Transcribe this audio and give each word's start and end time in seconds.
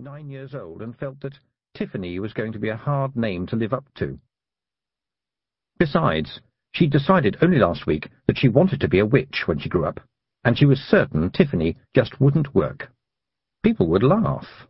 nine 0.00 0.28
years 0.30 0.54
old, 0.54 0.82
and 0.82 0.98
felt 0.98 1.20
that 1.20 1.38
Tiffany 1.74 2.18
was 2.18 2.32
going 2.32 2.52
to 2.52 2.58
be 2.58 2.68
a 2.68 2.76
hard 2.76 3.16
name 3.16 3.46
to 3.46 3.56
live 3.56 3.72
up 3.72 3.84
to. 3.96 4.18
Besides, 5.78 6.40
she'd 6.72 6.90
decided 6.90 7.36
only 7.40 7.58
last 7.58 7.86
week 7.86 8.10
that 8.26 8.38
she 8.38 8.48
wanted 8.48 8.80
to 8.80 8.88
be 8.88 8.98
a 8.98 9.06
witch 9.06 9.44
when 9.46 9.58
she 9.58 9.68
grew 9.68 9.84
up, 9.84 10.00
and 10.44 10.58
she 10.58 10.66
was 10.66 10.78
certain 10.78 11.30
Tiffany 11.30 11.76
just 11.94 12.20
wouldn't 12.20 12.54
work. 12.54 12.90
People 13.62 13.86
would 13.88 14.02
laugh. 14.02 14.66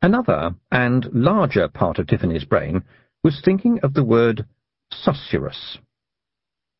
Another 0.00 0.54
and 0.70 1.08
larger 1.12 1.68
part 1.68 1.98
of 1.98 2.06
Tiffany's 2.06 2.44
brain 2.44 2.84
was 3.24 3.40
thinking 3.44 3.80
of 3.82 3.94
the 3.94 4.04
word 4.04 4.46
susurrus. 4.92 5.78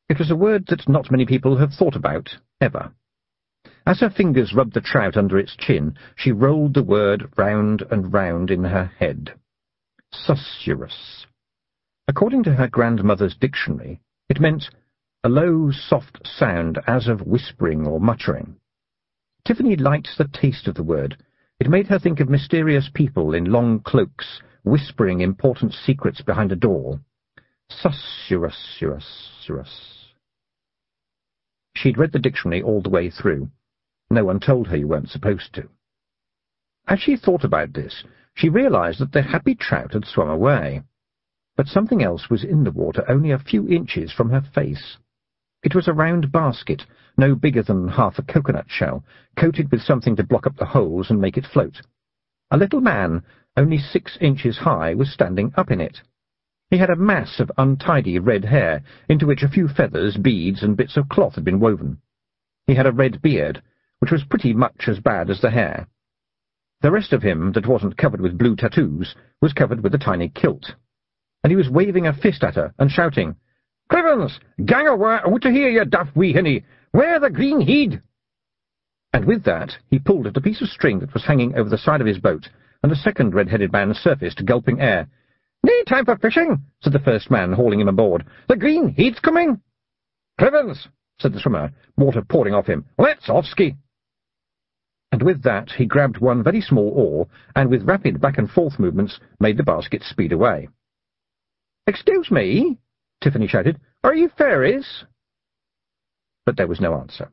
It 0.09 0.19
was 0.19 0.31
a 0.31 0.37
word 0.37 0.67
that 0.69 0.89
not 0.89 1.11
many 1.11 1.27
people 1.27 1.57
have 1.59 1.73
thought 1.73 1.97
about, 1.97 2.31
ever. 2.61 2.93
As 3.89 4.01
her 4.01 4.11
fingers 4.11 4.53
rubbed 4.53 4.75
the 4.75 4.83
trout 4.83 5.17
under 5.17 5.39
its 5.39 5.57
chin, 5.57 5.97
she 6.15 6.31
rolled 6.31 6.75
the 6.75 6.83
word 6.83 7.33
round 7.39 7.81
and 7.91 8.13
round 8.13 8.51
in 8.51 8.65
her 8.65 8.85
head. 8.85 9.33
Susurrus. 10.13 11.25
According 12.07 12.43
to 12.43 12.57
her 12.57 12.69
grandmother's 12.69 13.35
dictionary, 13.35 14.03
it 14.29 14.41
meant 14.41 14.69
a 15.25 15.31
low, 15.31 15.71
soft 15.71 16.27
sound 16.27 16.79
as 16.87 17.09
of 17.09 17.27
whispering 17.27 17.87
or 17.87 17.99
muttering. 17.99 18.57
Tiffany 19.47 19.75
liked 19.75 20.19
the 20.19 20.29
taste 20.29 20.69
of 20.69 20.75
the 20.75 20.83
word. 20.83 21.17
It 21.59 21.71
made 21.71 21.87
her 21.87 21.99
think 21.99 22.21
of 22.21 22.29
mysterious 22.29 22.91
people 22.93 23.33
in 23.33 23.47
long 23.47 23.81
cloaks, 23.81 24.43
whispering 24.65 25.23
important 25.23 25.73
secrets 25.73 26.21
behind 26.21 26.53
a 26.53 26.57
door. 26.57 27.01
Susurrus, 27.71 28.77
She'd 31.75 31.97
read 31.97 32.13
the 32.13 32.19
dictionary 32.19 32.61
all 32.61 32.83
the 32.83 32.91
way 32.91 33.09
through. 33.09 33.49
No 34.11 34.25
one 34.25 34.41
told 34.41 34.69
her 34.69 34.77
you 34.77 34.89
weren't 34.89 35.11
supposed 35.11 35.53
to. 35.55 35.69
As 36.87 36.99
she 36.99 37.17
thought 37.17 37.45
about 37.45 37.75
this, 37.75 38.05
she 38.33 38.49
realized 38.49 39.01
that 39.01 39.13
the 39.13 39.21
happy 39.21 39.55
trout 39.55 39.93
had 39.93 40.07
swum 40.07 40.31
away. 40.31 40.83
But 41.57 41.67
something 41.67 42.03
else 42.03 42.31
was 42.31 42.43
in 42.43 42.65
the 42.65 42.71
water 42.71 43.05
only 43.09 43.31
a 43.31 43.39
few 43.39 43.69
inches 43.69 44.11
from 44.11 44.31
her 44.31 44.41
face. 44.41 44.97
It 45.63 45.75
was 45.75 45.89
a 45.89 45.93
round 45.93 46.33
basket, 46.33 46.87
no 47.19 47.35
bigger 47.35 47.63
than 47.63 47.89
half 47.89 48.19
a 48.19 48.23
coconut 48.23 48.71
shell, 48.71 49.05
coated 49.37 49.71
with 49.71 49.83
something 49.83 50.17
to 50.17 50.25
block 50.25 50.47
up 50.47 50.57
the 50.57 50.65
holes 50.65 51.11
and 51.11 51.21
make 51.21 51.37
it 51.37 51.45
float. 51.45 51.83
A 52.51 52.57
little 52.57 52.81
man, 52.81 53.25
only 53.57 53.77
six 53.77 54.17
inches 54.21 54.59
high, 54.59 54.95
was 54.95 55.13
standing 55.13 55.53
up 55.57 55.71
in 55.71 55.81
it. 55.83 56.01
He 56.71 56.79
had 56.79 56.91
a 56.91 56.97
mass 56.97 57.41
of 57.41 57.53
untidy 57.59 58.19
red 58.19 58.45
hair, 58.47 58.83
into 59.09 59.27
which 59.27 59.43
a 59.43 59.49
few 59.49 59.69
feathers, 59.69 60.17
beads, 60.17 60.63
and 60.63 60.77
bits 60.77 60.97
of 60.97 61.09
cloth 61.09 61.35
had 61.35 61.45
been 61.45 61.61
woven. 61.61 62.01
He 62.67 62.75
had 62.75 62.87
a 62.87 62.93
red 62.93 63.21
beard, 63.21 63.63
which 64.01 64.13
was 64.13 64.25
pretty 64.25 64.55
much 64.55 64.89
as 64.89 65.01
bad 65.01 65.29
as 65.31 65.41
the 65.41 65.51
hair. 65.51 65.87
The 66.81 66.91
rest 66.91 67.13
of 67.13 67.23
him, 67.23 67.53
that 67.53 67.67
wasn't 67.67 67.97
covered 67.97 68.21
with 68.21 68.39
blue 68.39 68.55
tattoos, 68.55 69.15
was 69.43 69.53
covered 69.53 69.83
with 69.83 69.95
a 69.95 69.99
tiny 69.99 70.29
kilt. 70.29 70.75
And 71.43 71.51
he 71.51 71.57
was 71.57 71.69
waving 71.69 72.07
a 72.07 72.13
fist 72.13 72.45
at 72.45 72.55
her 72.55 72.73
and 72.79 72.91
shouting, 72.91 73.37
Crivens! 73.91 74.39
Gang 74.65 74.87
awa 74.87 75.23
out 75.27 75.43
to 75.43 75.51
hear, 75.51 75.69
ye 75.69 75.85
daft 75.85 76.15
wee 76.15 76.33
hinny! 76.33 76.65
Where 76.93 77.19
the 77.19 77.31
green 77.31 77.61
heed? 77.61 78.01
And 79.13 79.25
with 79.25 79.45
that 79.45 79.77
he 79.91 79.99
pulled 79.99 80.27
at 80.27 80.37
a 80.37 80.41
piece 80.41 80.61
of 80.61 80.69
string 80.69 81.01
that 81.01 81.15
was 81.15 81.25
hanging 81.25 81.57
over 81.57 81.69
the 81.69 81.79
side 81.79 82.01
of 82.01 82.07
his 82.07 82.19
boat, 82.19 82.49
and 82.83 82.93
a 82.93 82.97
second 82.97 83.35
red-headed 83.35 83.73
man 83.73 83.93
surfaced, 83.95 84.45
gulping 84.45 84.81
air. 84.81 85.09
"No 85.65 85.73
time 85.87 86.05
for 86.05 86.17
fishing," 86.17 86.63
said 86.81 86.93
the 86.93 86.99
first 87.01 87.31
man, 87.31 87.53
hauling 87.53 87.81
him 87.81 87.89
aboard. 87.89 88.25
"The 88.49 88.57
green 88.57 88.89
heat's 88.89 89.19
coming." 89.19 89.61
"Crivens!" 90.39 90.89
said 91.19 91.33
the 91.33 91.41
swimmer, 91.41 91.73
water 91.97 92.23
pouring 92.23 92.55
off 92.55 92.67
him. 92.67 92.85
"Let's 92.97 93.29
off 93.29 93.47
ski." 93.47 93.75
And 95.11 95.23
with 95.23 95.43
that 95.43 95.73
he 95.73 95.87
grabbed 95.87 96.19
one 96.19 96.43
very 96.43 96.61
small 96.61 96.91
oar, 96.91 97.29
and 97.57 97.71
with 97.71 97.89
rapid 97.89 98.21
back-and-forth 98.21 98.79
movements 98.79 99.19
made 99.41 99.57
the 99.57 99.63
basket 99.63 100.03
speed 100.03 100.33
away. 100.33 100.69
"Excuse 101.87 102.31
me," 102.31 102.79
Tiffany 103.21 103.47
shouted. 103.47 103.81
"Are 104.05 104.15
you 104.15 104.29
fairies?" 104.29 105.05
But 106.45 106.57
there 106.57 106.67
was 106.67 106.81
no 106.81 106.95
answer. 106.95 107.33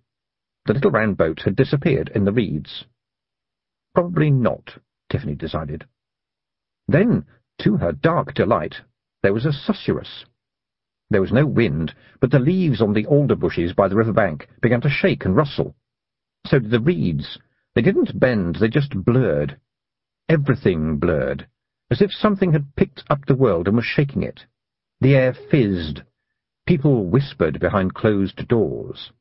The 0.66 0.74
little 0.74 0.92
round 0.92 1.18
boat 1.18 1.42
had 1.42 1.56
disappeared 1.56 2.10
in 2.16 2.26
the 2.26 2.32
reeds. 2.32 2.86
Probably 3.94 4.32
not, 4.32 4.78
Tiffany 5.10 5.36
decided. 5.36 5.86
Then, 6.88 7.26
to 7.60 7.78
her 7.78 7.92
dark 7.92 8.34
delight, 8.34 8.82
there 9.22 9.34
was 9.34 9.46
a 9.46 9.52
susurrus. 9.52 10.26
There 11.10 11.22
was 11.22 11.32
no 11.32 11.46
wind, 11.46 11.94
but 12.20 12.32
the 12.32 12.40
leaves 12.40 12.82
on 12.82 12.94
the 12.94 13.06
alder 13.06 13.36
bushes 13.36 13.74
by 13.74 13.88
the 13.88 13.96
river 13.96 14.14
bank 14.14 14.48
began 14.62 14.82
to 14.82 14.90
shake 14.90 15.26
and 15.26 15.36
rustle. 15.36 15.76
So 16.46 16.60
did 16.60 16.72
the 16.72 16.80
reeds, 16.80 17.38
they 17.76 17.82
didn't 17.82 18.20
bend, 18.20 18.56
they 18.56 18.70
just 18.70 19.04
blurred. 19.04 19.60
Everything 20.30 20.98
blurred, 20.98 21.48
as 21.92 22.02
if 22.02 22.12
something 22.12 22.54
had 22.54 22.76
picked 22.76 23.04
up 23.10 23.26
the 23.26 23.36
world 23.36 23.68
and 23.68 23.76
was 23.76 23.86
shaking 23.86 24.24
it. 24.24 24.46
The 25.02 25.16
air 25.16 25.34
fizzed. 25.34 26.02
People 26.66 27.06
whispered 27.06 27.60
behind 27.60 27.94
closed 27.94 28.48
doors. 28.48 29.12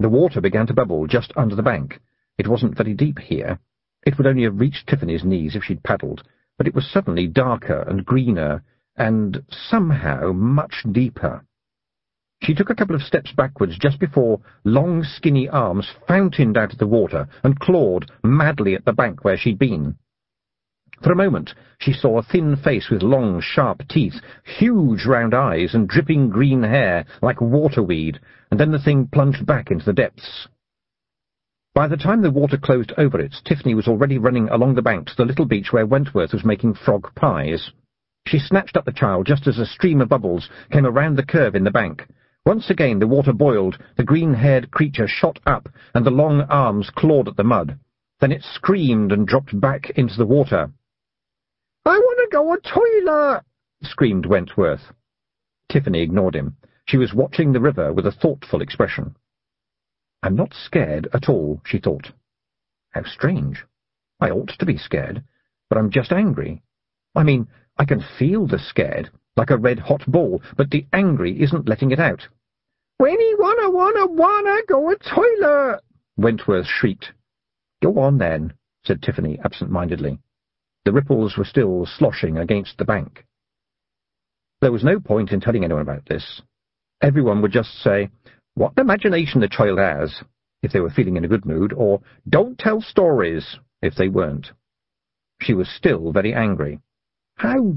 The 0.00 0.08
water 0.08 0.40
began 0.40 0.66
to 0.66 0.74
bubble 0.74 1.06
just 1.06 1.32
under 1.36 1.54
the 1.54 1.62
bank. 1.62 2.00
It 2.36 2.48
wasn't 2.48 2.76
very 2.76 2.94
deep 2.94 3.20
here. 3.20 3.60
It 4.04 4.18
would 4.18 4.26
only 4.26 4.42
have 4.42 4.58
reached 4.58 4.88
Tiffany's 4.88 5.24
knees 5.24 5.54
if 5.54 5.62
she'd 5.62 5.84
paddled, 5.84 6.24
but 6.58 6.66
it 6.66 6.74
was 6.74 6.90
suddenly 6.90 7.26
darker 7.26 7.82
and 7.82 8.04
greener, 8.04 8.62
and 8.96 9.44
somehow 9.48 10.32
much 10.32 10.84
deeper. 10.90 11.46
She 12.44 12.54
took 12.54 12.68
a 12.68 12.74
couple 12.74 12.94
of 12.94 13.02
steps 13.02 13.32
backwards 13.32 13.78
just 13.78 13.98
before 13.98 14.38
long, 14.64 15.02
skinny 15.02 15.48
arms 15.48 15.90
fountained 16.06 16.58
out 16.58 16.74
of 16.74 16.78
the 16.78 16.86
water 16.86 17.26
and 17.42 17.58
clawed 17.58 18.10
madly 18.22 18.74
at 18.74 18.84
the 18.84 18.92
bank 18.92 19.24
where 19.24 19.38
she'd 19.38 19.58
been. 19.58 19.96
For 21.02 21.10
a 21.10 21.16
moment 21.16 21.54
she 21.78 21.94
saw 21.94 22.18
a 22.18 22.22
thin 22.22 22.56
face 22.56 22.90
with 22.90 23.02
long, 23.02 23.40
sharp 23.40 23.88
teeth, 23.88 24.20
huge 24.42 25.06
round 25.06 25.32
eyes, 25.32 25.74
and 25.74 25.88
dripping 25.88 26.28
green 26.28 26.62
hair 26.62 27.06
like 27.22 27.40
waterweed, 27.40 28.20
and 28.50 28.60
then 28.60 28.72
the 28.72 28.78
thing 28.78 29.06
plunged 29.06 29.46
back 29.46 29.70
into 29.70 29.86
the 29.86 29.94
depths. 29.94 30.46
By 31.74 31.88
the 31.88 31.96
time 31.96 32.20
the 32.20 32.30
water 32.30 32.58
closed 32.58 32.92
over 32.98 33.18
it, 33.20 33.34
Tiffany 33.46 33.74
was 33.74 33.88
already 33.88 34.18
running 34.18 34.50
along 34.50 34.74
the 34.74 34.82
bank 34.82 35.06
to 35.06 35.16
the 35.16 35.24
little 35.24 35.46
beach 35.46 35.72
where 35.72 35.86
Wentworth 35.86 36.34
was 36.34 36.44
making 36.44 36.74
frog 36.74 37.10
pies. 37.14 37.70
She 38.26 38.38
snatched 38.38 38.76
up 38.76 38.84
the 38.84 38.92
child 38.92 39.26
just 39.26 39.46
as 39.46 39.58
a 39.58 39.64
stream 39.64 40.02
of 40.02 40.10
bubbles 40.10 40.50
came 40.70 40.84
around 40.84 41.16
the 41.16 41.24
curve 41.24 41.54
in 41.54 41.64
the 41.64 41.70
bank, 41.70 42.06
once 42.46 42.70
again 42.70 42.98
the 42.98 43.06
water 43.06 43.32
boiled, 43.32 43.78
the 43.96 44.04
green-haired 44.04 44.70
creature 44.70 45.08
shot 45.08 45.38
up, 45.46 45.68
and 45.94 46.04
the 46.04 46.10
long 46.10 46.42
arms 46.42 46.90
clawed 46.90 47.28
at 47.28 47.36
the 47.36 47.44
mud. 47.44 47.78
Then 48.20 48.32
it 48.32 48.42
screamed 48.42 49.12
and 49.12 49.26
dropped 49.26 49.58
back 49.60 49.90
into 49.90 50.16
the 50.16 50.26
water. 50.26 50.70
"I 51.84 51.98
want 51.98 52.18
to 52.18 52.36
go 52.36 52.52
a 52.52 52.60
toilet!" 52.60 53.42
screamed 53.82 54.26
Wentworth. 54.26 54.92
Tiffany 55.68 56.00
ignored 56.02 56.36
him. 56.36 56.56
She 56.86 56.96
was 56.96 57.14
watching 57.14 57.52
the 57.52 57.60
river 57.60 57.92
with 57.92 58.06
a 58.06 58.12
thoughtful 58.12 58.60
expression. 58.60 59.16
I'm 60.22 60.36
not 60.36 60.54
scared 60.54 61.08
at 61.12 61.28
all, 61.28 61.60
she 61.64 61.78
thought. 61.78 62.12
How 62.90 63.04
strange. 63.04 63.64
I 64.20 64.30
ought 64.30 64.50
to 64.58 64.66
be 64.66 64.78
scared, 64.78 65.24
but 65.68 65.78
I'm 65.78 65.90
just 65.90 66.12
angry. 66.12 66.62
I 67.14 67.24
mean, 67.24 67.48
I 67.76 67.84
can 67.84 68.00
feel 68.00 68.46
the 68.46 68.58
scared, 68.58 69.10
like 69.36 69.50
a 69.50 69.56
red-hot 69.56 70.06
ball, 70.06 70.42
but 70.56 70.70
the 70.70 70.86
angry 70.92 71.42
isn't 71.42 71.68
letting 71.68 71.90
it 71.90 71.98
out. 71.98 72.28
When 72.98 73.18
he 73.18 73.34
wanna 73.38 73.70
wanna 73.70 74.06
wanna 74.06 74.62
go 74.68 74.90
a 74.90 74.96
toilet, 74.96 75.80
Wentworth 76.16 76.66
shrieked. 76.66 77.12
Go 77.82 77.98
on, 77.98 78.18
then, 78.18 78.54
said 78.84 79.02
Tiffany 79.02 79.38
absent-mindedly. 79.44 80.20
The 80.84 80.92
ripples 80.92 81.36
were 81.36 81.44
still 81.44 81.86
sloshing 81.86 82.38
against 82.38 82.78
the 82.78 82.84
bank. 82.84 83.24
There 84.60 84.72
was 84.72 84.84
no 84.84 85.00
point 85.00 85.32
in 85.32 85.40
telling 85.40 85.64
anyone 85.64 85.82
about 85.82 86.06
this. 86.06 86.42
Everyone 87.02 87.42
would 87.42 87.52
just 87.52 87.82
say, 87.82 88.10
what 88.54 88.72
imagination 88.78 89.40
the 89.40 89.48
child 89.48 89.78
has, 89.78 90.22
if 90.62 90.72
they 90.72 90.80
were 90.80 90.90
feeling 90.90 91.16
in 91.16 91.24
a 91.24 91.28
good 91.28 91.44
mood, 91.44 91.72
or 91.72 92.00
don't 92.28 92.58
tell 92.58 92.80
stories, 92.80 93.58
if 93.82 93.94
they 93.96 94.08
weren't. 94.08 94.52
She 95.40 95.52
was 95.52 95.68
still 95.68 96.12
very 96.12 96.32
angry. 96.32 96.78
How 97.36 97.74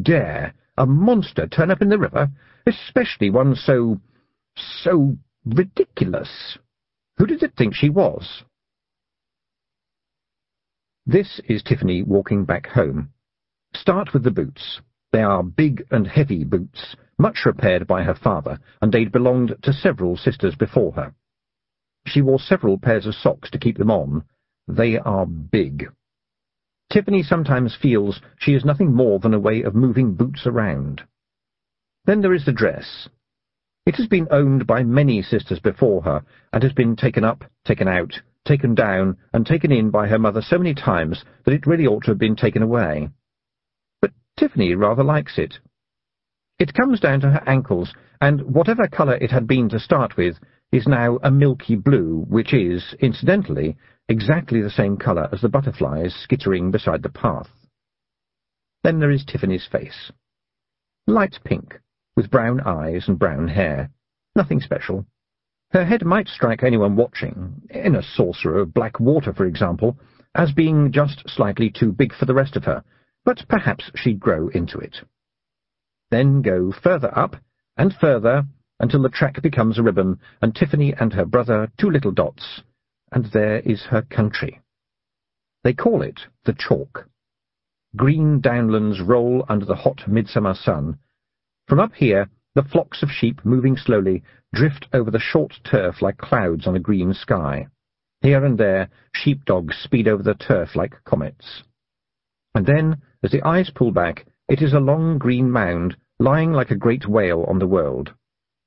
dare 0.00 0.54
a 0.80 0.86
monster 0.86 1.46
turn 1.46 1.70
up 1.70 1.82
in 1.82 1.90
the 1.90 1.98
river, 1.98 2.30
especially 2.66 3.28
one 3.28 3.54
so, 3.54 4.00
so 4.56 5.14
ridiculous. 5.44 6.56
Who 7.18 7.26
did 7.26 7.42
it 7.42 7.52
think 7.54 7.74
she 7.74 7.90
was? 7.90 8.44
This 11.04 11.38
is 11.46 11.62
Tiffany 11.62 12.02
walking 12.02 12.46
back 12.46 12.66
home. 12.68 13.10
Start 13.74 14.14
with 14.14 14.22
the 14.22 14.30
boots. 14.30 14.80
They 15.12 15.22
are 15.22 15.42
big 15.42 15.84
and 15.90 16.06
heavy 16.06 16.44
boots, 16.44 16.96
much 17.18 17.44
repaired 17.44 17.86
by 17.86 18.02
her 18.04 18.14
father, 18.14 18.58
and 18.80 18.90
they'd 18.90 19.12
belonged 19.12 19.56
to 19.62 19.74
several 19.74 20.16
sisters 20.16 20.54
before 20.54 20.92
her. 20.92 21.14
She 22.06 22.22
wore 22.22 22.38
several 22.38 22.78
pairs 22.78 23.04
of 23.04 23.14
socks 23.14 23.50
to 23.50 23.58
keep 23.58 23.76
them 23.76 23.90
on. 23.90 24.24
They 24.66 24.96
are 24.96 25.26
big. 25.26 25.90
Tiffany 26.90 27.22
sometimes 27.22 27.76
feels 27.80 28.20
she 28.38 28.52
is 28.54 28.64
nothing 28.64 28.92
more 28.92 29.20
than 29.20 29.32
a 29.32 29.38
way 29.38 29.62
of 29.62 29.76
moving 29.76 30.14
boots 30.14 30.44
around. 30.44 31.02
Then 32.04 32.20
there 32.20 32.34
is 32.34 32.44
the 32.44 32.52
dress. 32.52 33.08
It 33.86 33.94
has 33.94 34.08
been 34.08 34.26
owned 34.30 34.66
by 34.66 34.82
many 34.82 35.22
sisters 35.22 35.60
before 35.60 36.02
her, 36.02 36.22
and 36.52 36.62
has 36.62 36.72
been 36.72 36.96
taken 36.96 37.22
up, 37.22 37.44
taken 37.64 37.86
out, 37.86 38.20
taken 38.44 38.74
down 38.74 39.16
and 39.32 39.46
taken 39.46 39.70
in 39.70 39.90
by 39.90 40.08
her 40.08 40.18
mother 40.18 40.42
so 40.42 40.58
many 40.58 40.74
times 40.74 41.24
that 41.44 41.54
it 41.54 41.66
really 41.66 41.86
ought 41.86 42.04
to 42.04 42.10
have 42.10 42.18
been 42.18 42.36
taken 42.36 42.62
away. 42.62 43.08
But 44.00 44.10
Tiffany 44.36 44.74
rather 44.74 45.04
likes 45.04 45.38
it. 45.38 45.60
It 46.58 46.74
comes 46.74 46.98
down 46.98 47.20
to 47.20 47.30
her 47.30 47.42
ankles, 47.46 47.94
and 48.20 48.42
whatever 48.42 48.88
colour 48.88 49.14
it 49.14 49.30
had 49.30 49.46
been 49.46 49.68
to 49.68 49.78
start 49.78 50.16
with 50.16 50.36
is 50.72 50.86
now 50.86 51.18
a 51.22 51.30
milky 51.30 51.74
blue, 51.74 52.24
which 52.28 52.54
is, 52.54 52.94
incidentally, 53.00 53.76
exactly 54.08 54.62
the 54.62 54.70
same 54.70 54.96
colour 54.96 55.28
as 55.32 55.40
the 55.40 55.48
butterflies 55.48 56.14
skittering 56.14 56.70
beside 56.70 57.02
the 57.02 57.08
path. 57.08 57.48
Then 58.82 59.00
there 59.00 59.10
is 59.10 59.24
Tiffany's 59.24 59.66
face. 59.70 60.12
Light 61.06 61.38
pink, 61.44 61.80
with 62.16 62.30
brown 62.30 62.60
eyes 62.60 63.08
and 63.08 63.18
brown 63.18 63.48
hair. 63.48 63.90
Nothing 64.36 64.60
special. 64.60 65.06
Her 65.72 65.84
head 65.84 66.04
might 66.04 66.28
strike 66.28 66.62
anyone 66.62 66.96
watching, 66.96 67.62
in 67.70 67.94
a 67.94 68.02
saucer 68.02 68.58
of 68.58 68.74
black 68.74 68.98
water, 68.98 69.32
for 69.32 69.46
example, 69.46 69.98
as 70.34 70.52
being 70.52 70.92
just 70.92 71.28
slightly 71.28 71.70
too 71.70 71.92
big 71.92 72.14
for 72.14 72.26
the 72.26 72.34
rest 72.34 72.56
of 72.56 72.64
her, 72.64 72.84
but 73.24 73.44
perhaps 73.48 73.90
she'd 73.94 74.20
grow 74.20 74.48
into 74.48 74.78
it. 74.78 74.96
Then 76.10 76.42
go 76.42 76.72
further 76.72 77.16
up, 77.16 77.36
and 77.76 77.94
further, 77.94 78.46
until 78.80 79.02
the 79.02 79.10
track 79.10 79.40
becomes 79.42 79.78
a 79.78 79.82
ribbon, 79.82 80.18
and 80.42 80.54
Tiffany 80.54 80.94
and 80.98 81.12
her 81.12 81.26
brother 81.26 81.70
two 81.78 81.90
little 81.90 82.10
dots, 82.10 82.62
and 83.12 83.26
there 83.26 83.60
is 83.60 83.82
her 83.82 84.02
country. 84.02 84.60
They 85.62 85.74
call 85.74 86.02
it 86.02 86.20
the 86.44 86.54
chalk. 86.54 87.06
Green 87.94 88.40
downlands 88.40 89.06
roll 89.06 89.44
under 89.48 89.66
the 89.66 89.76
hot 89.76 90.08
midsummer 90.08 90.54
sun. 90.54 90.98
From 91.68 91.78
up 91.78 91.92
here, 91.94 92.30
the 92.54 92.62
flocks 92.62 93.02
of 93.02 93.10
sheep, 93.10 93.44
moving 93.44 93.76
slowly, 93.76 94.22
drift 94.54 94.86
over 94.92 95.10
the 95.10 95.20
short 95.20 95.60
turf 95.62 96.00
like 96.00 96.16
clouds 96.16 96.66
on 96.66 96.74
a 96.74 96.80
green 96.80 97.12
sky. 97.12 97.68
Here 98.22 98.44
and 98.44 98.56
there, 98.58 98.88
sheepdogs 99.14 99.76
speed 99.76 100.08
over 100.08 100.22
the 100.22 100.34
turf 100.34 100.74
like 100.74 101.04
comets. 101.04 101.62
And 102.54 102.66
then, 102.66 103.02
as 103.22 103.30
the 103.30 103.42
eyes 103.46 103.70
pull 103.70 103.92
back, 103.92 104.26
it 104.48 104.62
is 104.62 104.72
a 104.72 104.80
long 104.80 105.18
green 105.18 105.50
mound, 105.50 105.96
lying 106.18 106.52
like 106.52 106.70
a 106.70 106.76
great 106.76 107.06
whale 107.06 107.44
on 107.44 107.58
the 107.58 107.66
world, 107.66 108.14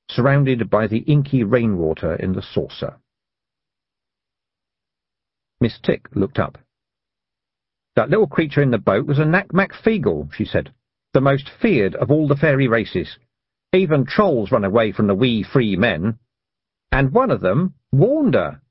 surrounded 0.10 0.70
by 0.70 0.88
the 0.88 1.00
inky 1.00 1.44
rainwater 1.44 2.16
in 2.16 2.34
the 2.34 2.42
saucer. 2.42 2.98
Miss 5.60 5.80
Tick 5.82 6.08
looked 6.16 6.40
up. 6.40 6.58
That 7.96 8.10
little 8.10 8.28
creature 8.28 8.62
in 8.62 8.72
the 8.72 8.78
boat 8.78 9.06
was 9.06 9.20
a 9.20 9.26
Nac-Mac 9.26 9.72
Feegle, 9.72 10.32
she 10.34 10.46
said, 10.46 10.74
the 11.14 11.22
most 11.22 11.50
feared 11.62 11.96
of 11.96 12.10
all 12.12 12.28
the 12.28 12.36
fairy 12.36 12.68
races. 12.68 13.18
Even 13.72 14.06
trolls 14.06 14.52
run 14.52 14.64
away 14.64 14.92
from 14.92 15.08
the 15.08 15.16
wee 15.16 15.44
free 15.44 15.76
men. 15.76 16.18
And 16.92 17.12
one 17.12 17.32
of 17.32 17.42
them 17.42 17.76
warned 17.92 18.34
her. 18.34 18.62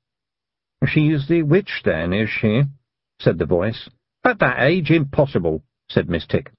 She's 0.85 1.27
the 1.27 1.43
witch, 1.43 1.81
then, 1.83 2.13
is 2.13 2.29
she? 2.29 2.63
said 3.19 3.37
the 3.37 3.45
voice. 3.45 3.89
At 4.23 4.39
that 4.39 4.61
age, 4.61 4.91
impossible, 4.91 5.63
said 5.89 6.09
Miss 6.09 6.27
Tick. 6.27 6.51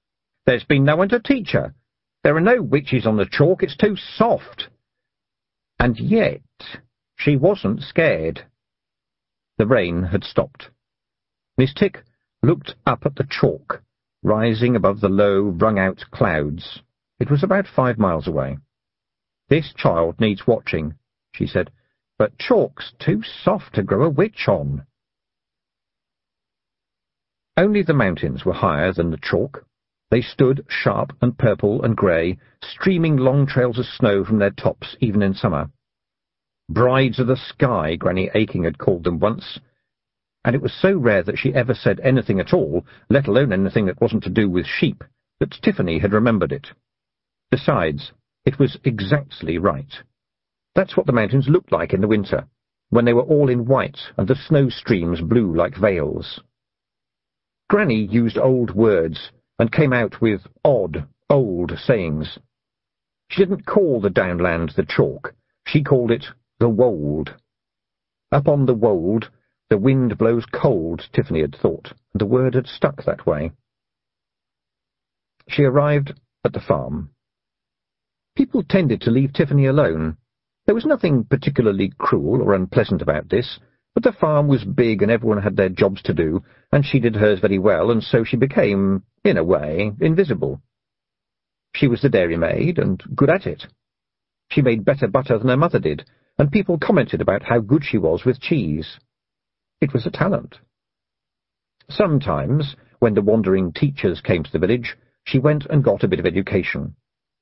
There's 0.45 0.63
been 0.63 0.83
no 0.83 0.95
one 0.95 1.09
to 1.09 1.19
teach 1.19 1.51
her. 1.51 1.73
There 2.25 2.35
are 2.35 2.41
no 2.41 2.59
witches 2.59 3.05
on 3.05 3.17
the 3.17 3.27
chalk, 3.27 3.61
it's 3.61 3.77
too 3.77 3.95
soft. 3.95 4.69
And 5.77 5.99
yet, 5.99 6.41
she 7.15 7.35
wasn't 7.35 7.83
scared. 7.83 8.47
The 9.59 9.67
rain 9.67 10.01
had 10.01 10.23
stopped. 10.23 10.71
Miss 11.55 11.71
Tick 11.71 12.03
looked 12.41 12.73
up 12.87 13.05
at 13.05 13.13
the 13.13 13.27
chalk, 13.29 13.83
rising 14.23 14.75
above 14.75 15.01
the 15.01 15.07
low, 15.07 15.41
wrung-out 15.41 16.03
clouds. 16.09 16.81
It 17.19 17.29
was 17.29 17.43
about 17.43 17.67
five 17.67 17.99
miles 17.99 18.27
away. 18.27 18.57
This 19.47 19.71
child 19.77 20.19
needs 20.19 20.47
watching, 20.47 20.95
she 21.31 21.45
said, 21.45 21.69
but 22.17 22.39
chalk's 22.39 22.93
too 22.97 23.21
soft 23.21 23.75
to 23.75 23.83
grow 23.83 24.01
a 24.01 24.09
witch 24.09 24.47
on. 24.47 24.87
Only 27.55 27.83
the 27.83 27.93
mountains 27.93 28.43
were 28.43 28.53
higher 28.53 28.91
than 28.91 29.11
the 29.11 29.19
chalk. 29.21 29.67
They 30.11 30.21
stood 30.21 30.65
sharp 30.69 31.13
and 31.21 31.37
purple 31.37 31.83
and 31.83 31.97
grey, 31.97 32.37
streaming 32.61 33.17
long 33.17 33.47
trails 33.47 33.79
of 33.79 33.85
snow 33.85 34.23
from 34.23 34.39
their 34.39 34.51
tops 34.51 34.95
even 34.99 35.21
in 35.21 35.33
summer. 35.33 35.71
Brides 36.69 37.19
of 37.19 37.27
the 37.27 37.35
sky, 37.35 37.95
Granny 37.95 38.29
Aching 38.33 38.63
had 38.63 38.77
called 38.77 39.03
them 39.03 39.19
once, 39.19 39.59
and 40.43 40.55
it 40.55 40.61
was 40.61 40.73
so 40.73 40.95
rare 40.95 41.23
that 41.23 41.39
she 41.39 41.53
ever 41.53 41.73
said 41.73 41.99
anything 42.01 42.39
at 42.39 42.53
all, 42.53 42.85
let 43.09 43.27
alone 43.27 43.51
anything 43.51 43.87
that 43.87 43.99
wasn't 43.99 44.23
to 44.23 44.29
do 44.29 44.49
with 44.49 44.67
sheep, 44.67 45.03
that 45.39 45.59
Tiffany 45.63 45.99
had 45.99 46.13
remembered 46.13 46.51
it. 46.51 46.67
Besides, 47.49 48.11
it 48.45 48.59
was 48.59 48.77
exactly 48.83 49.57
right. 49.57 50.01
That's 50.75 50.95
what 50.95 51.07
the 51.07 51.13
mountains 51.13 51.49
looked 51.49 51.71
like 51.71 51.93
in 51.93 52.01
the 52.01 52.07
winter, 52.07 52.47
when 52.89 53.05
they 53.05 53.13
were 53.13 53.23
all 53.23 53.49
in 53.49 53.65
white 53.65 53.99
and 54.17 54.27
the 54.27 54.35
snow 54.35 54.69
streams 54.69 55.21
blew 55.21 55.55
like 55.55 55.75
veils. 55.75 56.41
Granny 57.69 58.05
used 58.05 58.37
old 58.37 58.75
words 58.75 59.31
and 59.59 59.71
came 59.71 59.93
out 59.93 60.21
with 60.21 60.41
odd, 60.63 61.07
old 61.29 61.71
sayings. 61.77 62.39
She 63.29 63.43
didn't 63.43 63.65
call 63.65 64.01
the 64.01 64.09
downland 64.09 64.73
the 64.75 64.85
chalk, 64.85 65.33
she 65.65 65.83
called 65.83 66.11
it 66.11 66.25
the 66.59 66.69
wold. 66.69 67.33
Up 68.31 68.47
on 68.47 68.65
the 68.65 68.73
wold, 68.73 69.29
the 69.69 69.77
wind 69.77 70.17
blows 70.17 70.45
cold, 70.45 71.07
Tiffany 71.13 71.41
had 71.41 71.55
thought, 71.55 71.93
and 72.13 72.21
the 72.21 72.25
word 72.25 72.53
had 72.53 72.67
stuck 72.67 73.03
that 73.03 73.25
way. 73.25 73.51
She 75.47 75.63
arrived 75.63 76.13
at 76.43 76.53
the 76.53 76.59
farm. 76.59 77.11
People 78.35 78.63
tended 78.63 79.01
to 79.01 79.11
leave 79.11 79.33
Tiffany 79.33 79.65
alone. 79.65 80.17
There 80.65 80.75
was 80.75 80.85
nothing 80.85 81.23
particularly 81.23 81.93
cruel 81.97 82.41
or 82.41 82.53
unpleasant 82.53 83.01
about 83.01 83.29
this, 83.29 83.59
but 83.93 84.03
the 84.03 84.11
farm 84.11 84.47
was 84.47 84.65
big 84.65 85.01
and 85.01 85.11
everyone 85.11 85.41
had 85.41 85.55
their 85.55 85.69
jobs 85.69 86.01
to 86.03 86.13
do, 86.13 86.43
and 86.71 86.85
she 86.85 86.99
did 86.99 87.15
hers 87.15 87.39
very 87.39 87.59
well, 87.59 87.91
and 87.91 88.03
so 88.03 88.23
she 88.23 88.35
became, 88.35 89.03
in 89.25 89.37
a 89.37 89.43
way, 89.43 89.91
invisible. 89.99 90.61
She 91.75 91.87
was 91.87 92.01
the 92.01 92.09
dairymaid, 92.09 92.79
and 92.79 93.03
good 93.15 93.29
at 93.29 93.45
it. 93.45 93.65
She 94.49 94.61
made 94.61 94.85
better 94.85 95.07
butter 95.07 95.37
than 95.37 95.49
her 95.49 95.57
mother 95.57 95.79
did, 95.79 96.05
and 96.37 96.51
people 96.51 96.77
commented 96.77 97.19
about 97.19 97.43
how 97.43 97.59
good 97.59 97.83
she 97.83 97.97
was 97.97 98.23
with 98.23 98.39
cheese. 98.39 98.99
It 99.81 99.91
was 99.93 100.05
a 100.05 100.11
talent. 100.11 100.59
Sometimes, 101.89 102.77
when 102.99 103.13
the 103.13 103.21
wandering 103.21 103.73
teachers 103.73 104.21
came 104.21 104.43
to 104.43 104.51
the 104.51 104.59
village, 104.59 104.95
she 105.25 105.39
went 105.39 105.65
and 105.65 105.83
got 105.83 106.03
a 106.03 106.07
bit 106.07 106.19
of 106.19 106.25
education 106.25 106.95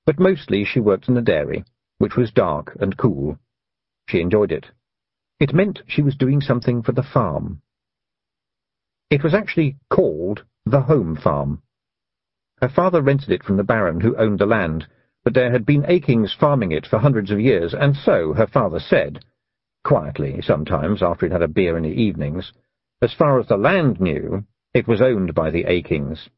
but 0.06 0.20
mostly 0.20 0.66
she 0.66 0.80
worked 0.80 1.08
in 1.08 1.16
the 1.16 1.22
dairy, 1.22 1.64
which 1.98 2.16
was 2.16 2.32
dark 2.32 2.76
and 2.80 2.98
cool. 2.98 3.38
She 4.08 4.20
enjoyed 4.20 4.52
it. 4.52 4.66
It 5.40 5.54
meant 5.54 5.82
she 5.88 6.02
was 6.02 6.16
doing 6.16 6.42
something 6.42 6.84
for 6.84 6.92
the 6.92 7.04
farm. 7.04 7.62
It 9.10 9.24
was 9.24 9.34
actually 9.34 9.78
called 9.90 10.44
the 10.66 10.82
home 10.82 11.16
farm. 11.16 11.62
Her 12.64 12.70
father 12.70 13.02
rented 13.02 13.30
it 13.30 13.44
from 13.44 13.58
the 13.58 13.64
baron 13.66 14.00
who 14.00 14.16
owned 14.16 14.40
the 14.40 14.46
land, 14.46 14.88
but 15.26 15.34
there 15.34 15.52
had 15.52 15.66
been 15.66 15.84
Achings 15.86 16.32
farming 16.32 16.72
it 16.72 16.86
for 16.86 16.98
hundreds 16.98 17.30
of 17.30 17.42
years, 17.42 17.74
and 17.74 17.94
so, 17.94 18.32
her 18.32 18.48
father 18.48 18.80
said, 18.80 19.20
quietly 19.84 20.42
sometimes 20.42 21.04
after 21.04 21.26
he'd 21.26 21.34
had 21.34 21.42
a 21.42 21.48
beer 21.50 21.76
in 21.76 21.84
the 21.84 21.90
evenings, 21.90 22.54
as 23.02 23.14
far 23.14 23.38
as 23.38 23.48
the 23.48 23.58
land 23.58 24.00
knew, 24.00 24.46
it 24.74 24.88
was 24.88 25.02
owned 25.02 25.36
by 25.36 25.50
the 25.50 25.66
Achings. 25.66 26.30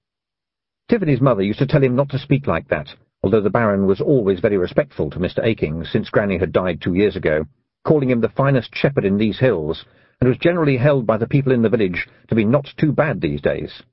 Tiffany's 0.89 1.21
mother 1.21 1.43
used 1.43 1.59
to 1.59 1.67
tell 1.67 1.83
him 1.83 1.95
not 1.95 2.09
to 2.09 2.17
speak 2.17 2.47
like 2.47 2.69
that, 2.69 2.95
although 3.21 3.41
the 3.41 3.51
Baron 3.51 3.85
was 3.85 4.01
always 4.01 4.39
very 4.39 4.57
respectful 4.57 5.11
to 5.11 5.19
Mr. 5.19 5.45
Aching 5.45 5.85
since 5.85 6.09
Granny 6.09 6.39
had 6.39 6.51
died 6.51 6.81
two 6.81 6.95
years 6.95 7.15
ago, 7.15 7.45
calling 7.83 8.09
him 8.09 8.21
the 8.21 8.29
finest 8.29 8.73
shepherd 8.73 9.05
in 9.05 9.19
these 9.19 9.37
hills, 9.37 9.85
and 10.19 10.27
was 10.27 10.39
generally 10.39 10.77
held 10.77 11.05
by 11.05 11.17
the 11.17 11.27
people 11.27 11.51
in 11.51 11.61
the 11.61 11.69
village 11.69 12.07
to 12.29 12.33
be 12.33 12.45
not 12.45 12.73
too 12.77 12.91
bad 12.91 13.21
these 13.21 13.41
days. 13.41 13.83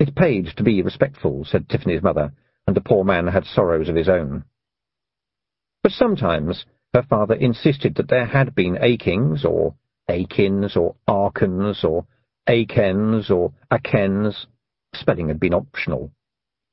It 0.00 0.16
paid 0.16 0.46
to 0.56 0.64
be 0.64 0.82
respectful, 0.82 1.44
said 1.44 1.68
Tiffany's 1.68 2.02
mother, 2.02 2.32
and 2.66 2.74
the 2.74 2.80
poor 2.80 3.04
man 3.04 3.28
had 3.28 3.44
sorrows 3.44 3.88
of 3.88 3.94
his 3.94 4.08
own. 4.08 4.42
But 5.84 5.92
sometimes 5.92 6.66
her 6.92 7.04
father 7.04 7.36
insisted 7.36 7.94
that 7.94 8.08
there 8.08 8.26
had 8.26 8.56
been 8.56 8.76
Achings, 8.80 9.44
or 9.44 9.76
Akins, 10.08 10.76
or 10.76 10.96
Arkens, 11.06 11.84
or 11.84 12.06
Akens, 12.48 13.30
or 13.30 13.52
Akens. 13.70 14.46
Spelling 14.92 15.28
had 15.28 15.38
been 15.38 15.54
optional 15.54 16.10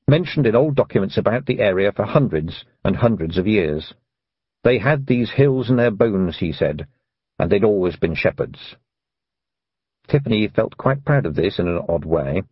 mentioned 0.07 0.47
in 0.47 0.55
old 0.55 0.75
documents 0.75 1.17
about 1.17 1.45
the 1.45 1.59
area 1.59 1.91
for 1.91 2.05
hundreds 2.05 2.63
and 2.83 2.95
hundreds 2.95 3.37
of 3.37 3.45
years. 3.45 3.93
They 4.63 4.77
had 4.79 5.05
these 5.05 5.31
hills 5.31 5.69
in 5.69 5.75
their 5.75 5.91
bones, 5.91 6.37
he 6.39 6.53
said, 6.53 6.87
and 7.37 7.51
they'd 7.51 7.63
always 7.63 7.97
been 7.97 8.15
shepherds. 8.15 8.75
Tiffany 10.07 10.47
felt 10.47 10.77
quite 10.77 11.03
proud 11.03 11.25
of 11.25 11.35
this 11.35 11.59
in 11.59 11.67
an 11.67 11.81
odd 11.89 12.05
way, 12.05 12.43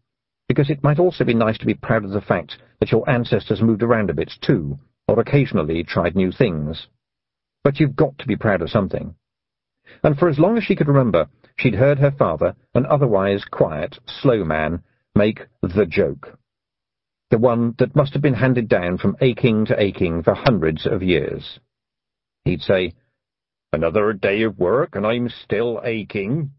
because 0.48 0.70
it 0.70 0.84
might 0.84 1.00
also 1.00 1.24
be 1.24 1.34
nice 1.34 1.58
to 1.58 1.66
be 1.66 1.74
proud 1.74 2.04
of 2.04 2.12
the 2.12 2.22
fact 2.22 2.58
that 2.80 2.92
your 2.92 3.10
ancestors 3.10 3.62
moved 3.62 3.84
around 3.84 4.10
a 4.10 4.14
bit 4.14 4.32
too, 4.42 4.80
or 5.08 5.20
occasionally 5.20 5.84
tried 5.84 6.16
new 6.16 6.32
things. 6.32 6.88
But 7.64 7.80
you've 7.80 7.96
got 7.96 8.18
to 8.20 8.28
be 8.28 8.36
proud 8.36 8.62
of 8.62 8.70
something. 8.70 9.16
And 10.04 10.18
for 10.18 10.30
as 10.30 10.40
long 10.40 10.58
as 10.58 10.64
she 10.64 10.76
could 10.76 10.88
remember, 10.88 11.28
she'd 11.58 11.76
heard 11.76 12.00
her 12.00 12.12
father, 12.12 12.56
an 12.74 12.86
otherwise 12.86 13.44
quiet, 13.50 14.00
slow 14.06 14.44
man, 14.44 14.84
make 15.16 15.42
the 15.62 15.86
joke 15.86 16.38
the 17.32 17.38
one 17.38 17.76
that 17.80 17.96
must 17.96 18.14
have 18.14 18.22
been 18.22 18.34
handed 18.36 18.70
down 18.70 18.98
from 18.98 19.18
aching 19.20 19.66
to 19.66 19.82
aching 19.82 20.24
for 20.24 20.34
hundreds 20.34 20.86
of 20.86 21.02
years. 21.02 21.60
He'd 22.46 22.62
say, 22.62 22.94
Another 23.74 24.14
day 24.14 24.44
of 24.44 24.58
work, 24.58 24.96
and 24.96 25.06
I'm 25.06 25.28
still 25.28 25.82
aching. 25.84 26.52